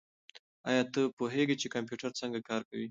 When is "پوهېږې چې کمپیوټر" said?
1.17-2.11